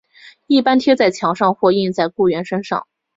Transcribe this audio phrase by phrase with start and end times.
[0.47, 2.87] 一般贴在墙上或印在雇员身份上。